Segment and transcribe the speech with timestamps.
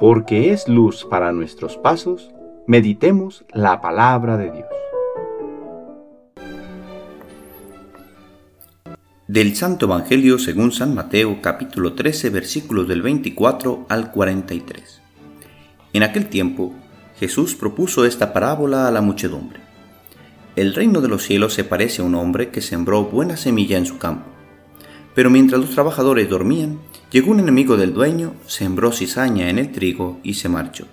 [0.00, 2.30] porque es luz para nuestros pasos,
[2.66, 4.66] meditemos la palabra de Dios.
[9.28, 15.02] Del Santo Evangelio según San Mateo capítulo 13 versículos del 24 al 43.
[15.92, 16.72] En aquel tiempo
[17.18, 19.60] Jesús propuso esta parábola a la muchedumbre.
[20.56, 23.84] El reino de los cielos se parece a un hombre que sembró buena semilla en
[23.84, 24.39] su campo.
[25.14, 26.78] Pero mientras los trabajadores dormían,
[27.10, 30.86] Llegó un enemigo del dueño, sembró cizaña en el trigo y se marchó.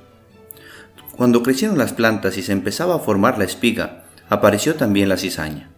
[1.16, 5.70] Cuando crecieron las plantas y se empezaba a formar la espiga, apareció también la cizaña.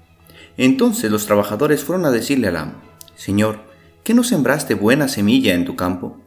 [0.55, 2.73] Entonces los trabajadores fueron a decirle al amo,
[3.15, 3.59] Señor,
[4.03, 6.21] ¿qué no sembraste buena semilla en tu campo?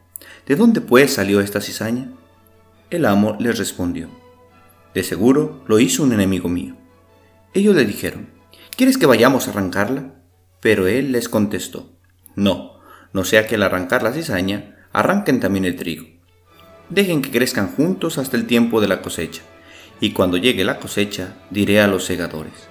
[0.45, 2.11] ¿De dónde pues salió esta cizaña?
[2.91, 4.09] El amo les respondió,
[4.93, 6.75] De seguro lo hizo un enemigo mío.
[7.55, 8.29] Ellos le dijeron,
[8.77, 10.13] ¿Quieres que vayamos a arrancarla?
[10.59, 11.93] Pero él les contestó,
[12.35, 12.79] No,
[13.11, 16.05] no sea que al arrancar la cizaña, arranquen también el trigo.
[16.89, 19.41] Dejen que crezcan juntos hasta el tiempo de la cosecha,
[19.99, 22.69] y cuando llegue la cosecha, diré a los segadores,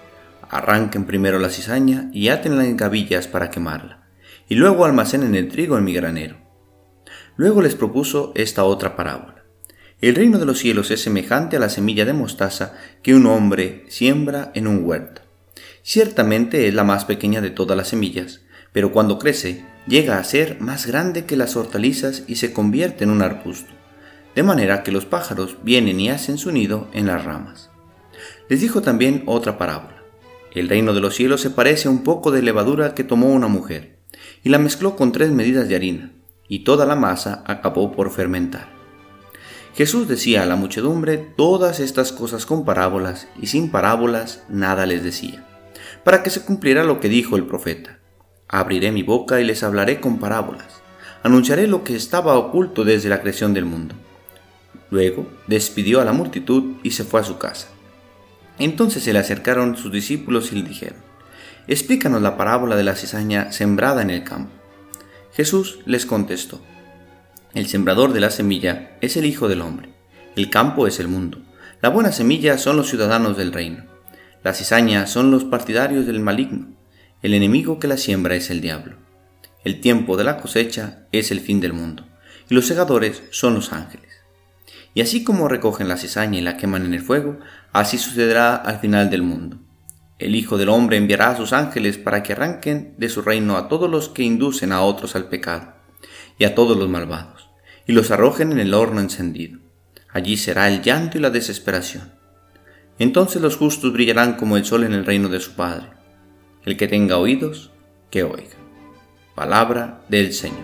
[0.50, 4.06] arranquen primero la cizaña y átenla en gavillas para quemarla,
[4.48, 6.36] y luego almacenen el trigo en mi granero.
[7.36, 9.44] Luego les propuso esta otra parábola.
[10.00, 13.84] El reino de los cielos es semejante a la semilla de mostaza que un hombre
[13.88, 15.22] siembra en un huerto.
[15.82, 18.42] Ciertamente es la más pequeña de todas las semillas,
[18.72, 23.10] pero cuando crece llega a ser más grande que las hortalizas y se convierte en
[23.10, 23.72] un arbusto,
[24.34, 27.70] de manera que los pájaros vienen y hacen su nido en las ramas.
[28.48, 30.02] Les dijo también otra parábola.
[30.52, 33.48] El reino de los cielos se parece a un poco de levadura que tomó una
[33.48, 33.98] mujer,
[34.42, 36.12] y la mezcló con tres medidas de harina,
[36.48, 38.70] y toda la masa acabó por fermentar.
[39.74, 45.02] Jesús decía a la muchedumbre todas estas cosas con parábolas, y sin parábolas nada les
[45.02, 45.46] decía,
[46.04, 48.01] para que se cumpliera lo que dijo el profeta
[48.52, 50.82] Abriré mi boca y les hablaré con parábolas.
[51.22, 53.94] Anunciaré lo que estaba oculto desde la creación del mundo.
[54.90, 57.68] Luego despidió a la multitud y se fue a su casa.
[58.58, 60.98] Entonces se le acercaron sus discípulos y le dijeron,
[61.66, 64.52] Explícanos la parábola de la cizaña sembrada en el campo.
[65.32, 66.60] Jesús les contestó,
[67.54, 69.94] El sembrador de la semilla es el Hijo del Hombre,
[70.36, 71.38] el campo es el mundo,
[71.80, 73.84] la buena semilla son los ciudadanos del reino,
[74.44, 76.66] la cizaña son los partidarios del maligno,
[77.22, 78.96] el enemigo que la siembra es el diablo.
[79.64, 82.04] El tiempo de la cosecha es el fin del mundo,
[82.50, 84.10] y los segadores son los ángeles.
[84.92, 87.38] Y así como recogen la cizaña y la queman en el fuego,
[87.72, 89.58] así sucederá al final del mundo.
[90.18, 93.68] El Hijo del Hombre enviará a sus ángeles para que arranquen de su reino a
[93.68, 95.74] todos los que inducen a otros al pecado,
[96.38, 97.48] y a todos los malvados,
[97.86, 99.60] y los arrojen en el horno encendido.
[100.12, 102.14] Allí será el llanto y la desesperación.
[102.98, 106.01] Entonces los justos brillarán como el sol en el reino de su Padre.
[106.64, 107.72] El que tenga oídos,
[108.08, 108.56] que oiga.
[109.34, 110.60] Palabra del Señor.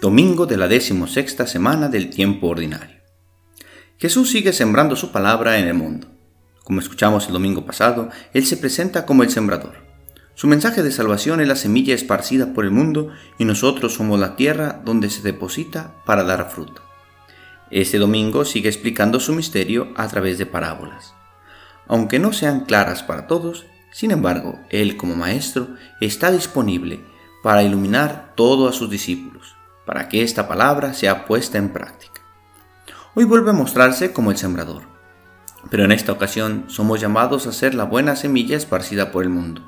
[0.00, 3.02] Domingo de la decimosexta semana del tiempo ordinario.
[3.98, 6.08] Jesús sigue sembrando su palabra en el mundo.
[6.64, 9.74] Como escuchamos el domingo pasado, Él se presenta como el sembrador.
[10.34, 14.36] Su mensaje de salvación es la semilla esparcida por el mundo y nosotros somos la
[14.36, 16.82] tierra donde se deposita para dar fruto.
[17.72, 21.14] Este domingo sigue explicando su misterio a través de parábolas.
[21.88, 25.68] Aunque no sean claras para todos, sin embargo, Él como Maestro
[25.98, 27.00] está disponible
[27.42, 29.56] para iluminar todo a sus discípulos,
[29.86, 32.20] para que esta palabra sea puesta en práctica.
[33.14, 34.82] Hoy vuelve a mostrarse como el sembrador,
[35.70, 39.62] pero en esta ocasión somos llamados a ser la buena semilla esparcida por el mundo,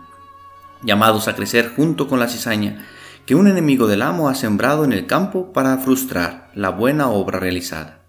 [0.83, 2.87] llamados a crecer junto con la cizaña
[3.27, 7.39] que un enemigo del amo ha sembrado en el campo para frustrar la buena obra
[7.41, 8.01] realizada.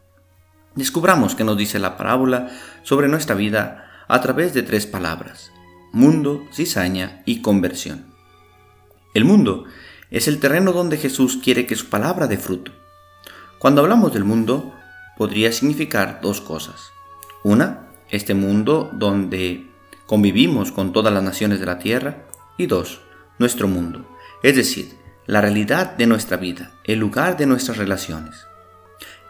[0.75, 2.49] Descubramos qué nos dice la parábola
[2.83, 5.51] sobre nuestra vida a través de tres palabras,
[5.93, 8.05] mundo, cizaña y conversión.
[9.13, 9.65] El mundo
[10.11, 12.73] es el terreno donde Jesús quiere que su palabra dé fruto.
[13.57, 14.73] Cuando hablamos del mundo,
[15.17, 16.91] podría significar dos cosas.
[17.43, 19.71] Una, este mundo donde
[20.05, 22.25] convivimos con todas las naciones de la tierra.
[22.57, 23.01] Y dos,
[23.37, 24.05] nuestro mundo,
[24.41, 24.95] es decir,
[25.27, 28.47] la realidad de nuestra vida, el lugar de nuestras relaciones.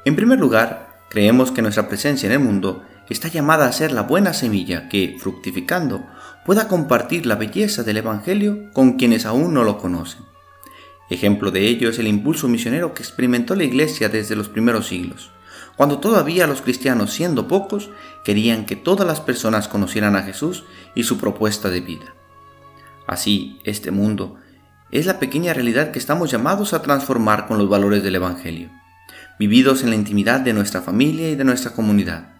[0.03, 4.01] En primer lugar, creemos que nuestra presencia en el mundo está llamada a ser la
[4.01, 6.05] buena semilla que, fructificando,
[6.45, 10.21] pueda compartir la belleza del Evangelio con quienes aún no lo conocen.
[11.09, 15.31] Ejemplo de ello es el impulso misionero que experimentó la Iglesia desde los primeros siglos,
[15.77, 17.89] cuando todavía los cristianos, siendo pocos,
[18.23, 22.15] querían que todas las personas conocieran a Jesús y su propuesta de vida.
[23.07, 24.37] Así, este mundo
[24.99, 28.69] es la pequeña realidad que estamos llamados a transformar con los valores del Evangelio,
[29.37, 32.35] vividos en la intimidad de nuestra familia y de nuestra comunidad,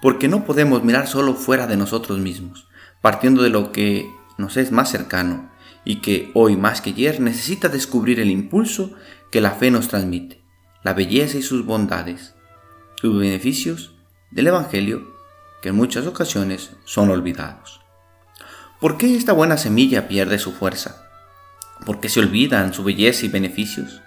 [0.00, 2.68] porque no podemos mirar solo fuera de nosotros mismos,
[3.00, 5.50] partiendo de lo que nos es más cercano,
[5.84, 8.92] y que hoy más que ayer necesita descubrir el impulso
[9.32, 10.44] que la fe nos transmite,
[10.84, 12.34] la belleza y sus bondades,
[13.00, 13.96] sus beneficios
[14.30, 15.16] del Evangelio
[15.62, 17.80] que en muchas ocasiones son olvidados.
[18.80, 21.07] ¿Por qué esta buena semilla pierde su fuerza?
[21.84, 24.02] ¿Por qué se olvidan su belleza y beneficios?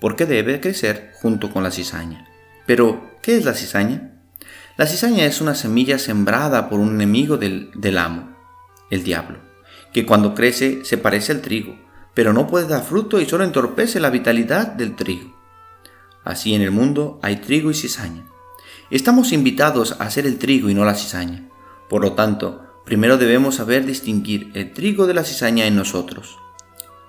[0.00, 2.26] Porque debe crecer junto con la cizaña.
[2.66, 4.12] Pero, ¿qué es la cizaña?
[4.76, 8.36] La cizaña es una semilla sembrada por un enemigo del, del amo,
[8.90, 9.38] el diablo,
[9.92, 11.76] que cuando crece se parece al trigo,
[12.14, 15.36] pero no puede dar fruto y solo entorpece la vitalidad del trigo.
[16.24, 18.24] Así en el mundo hay trigo y cizaña.
[18.90, 21.48] Estamos invitados a hacer el trigo y no la cizaña.
[21.88, 26.38] Por lo tanto, primero debemos saber distinguir el trigo de la cizaña en nosotros.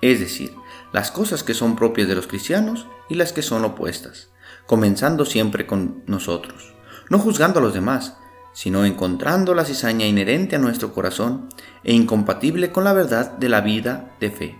[0.04, 0.54] Es decir,
[0.92, 4.28] las cosas que son propias de los cristianos y las que son opuestas,
[4.66, 6.74] comenzando siempre con nosotros,
[7.08, 8.18] no juzgando a los demás,
[8.52, 11.48] sino encontrando la cizaña inherente a nuestro corazón
[11.84, 14.58] e incompatible con la verdad de la vida de fe.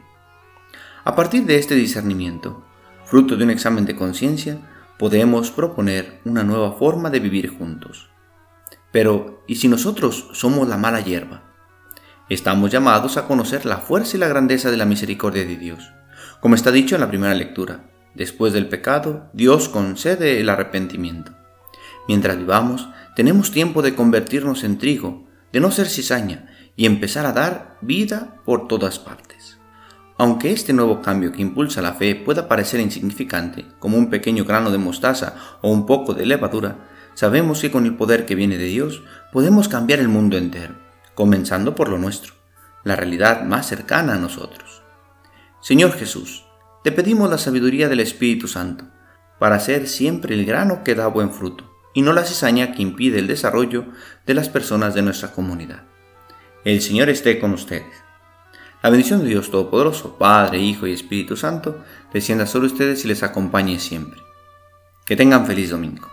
[1.05, 2.65] A partir de este discernimiento,
[3.05, 4.63] fruto de un examen de conciencia,
[4.99, 8.09] podemos proponer una nueva forma de vivir juntos.
[8.93, 11.54] Pero, ¿y si nosotros somos la mala hierba?
[12.31, 15.93] Estamos llamados a conocer la fuerza y la grandeza de la misericordia de Dios.
[16.41, 21.33] Como está dicho en la primera lectura, después del pecado, Dios concede el arrepentimiento.
[22.09, 27.33] Mientras vivamos, tenemos tiempo de convertirnos en trigo, de no ser cizaña y empezar a
[27.33, 29.59] dar vida por todas partes.
[30.17, 34.71] Aunque este nuevo cambio que impulsa la fe pueda parecer insignificante, como un pequeño grano
[34.71, 38.65] de mostaza o un poco de levadura, sabemos que con el poder que viene de
[38.65, 40.84] Dios podemos cambiar el mundo entero,
[41.15, 42.35] comenzando por lo nuestro,
[42.85, 44.83] la realidad más cercana a nosotros.
[45.61, 46.45] Señor Jesús,
[46.83, 48.85] te pedimos la sabiduría del Espíritu Santo,
[49.39, 53.19] para ser siempre el grano que da buen fruto, y no la cizaña que impide
[53.19, 53.87] el desarrollo
[54.27, 55.85] de las personas de nuestra comunidad.
[56.65, 58.05] El Señor esté con ustedes
[58.85, 61.83] la bendición de Dios Todopoderoso, Padre, Hijo y Espíritu Santo,
[62.13, 64.21] descienda sobre ustedes y les acompañe siempre.
[65.07, 66.07] Que tengan feliz domingo.